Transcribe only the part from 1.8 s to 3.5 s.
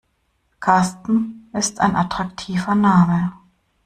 attraktiver Name.